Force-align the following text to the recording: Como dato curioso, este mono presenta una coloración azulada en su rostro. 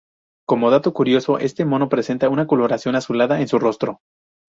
Como 0.47 0.71
dato 0.71 0.93
curioso, 0.93 1.37
este 1.37 1.63
mono 1.63 1.87
presenta 1.87 2.27
una 2.29 2.47
coloración 2.47 2.95
azulada 2.95 3.39
en 3.39 3.47
su 3.47 3.59
rostro. 3.59 3.99